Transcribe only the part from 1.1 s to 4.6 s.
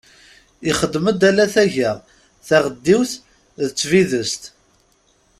ala taga, taɣeddiwt d tbidest.